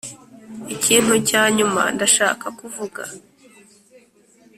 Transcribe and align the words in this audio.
ikintu 0.75 1.13
cya 1.29 1.43
nyuma 1.57 1.81
ndashaka 1.95 2.45
kuvuga: 2.59 3.03